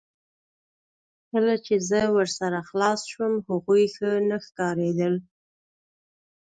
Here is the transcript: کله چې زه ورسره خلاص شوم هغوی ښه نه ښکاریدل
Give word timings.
کله 1.29 1.53
چې 1.65 1.75
زه 1.89 2.01
ورسره 2.17 2.59
خلاص 2.69 2.99
شوم 3.11 3.33
هغوی 3.47 3.83
ښه 3.95 4.09
نه 4.29 4.37
ښکاریدل 4.45 5.15